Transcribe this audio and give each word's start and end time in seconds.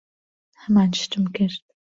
ھەمان 0.61 0.89
شتم 1.01 1.23
کرد. 1.35 1.59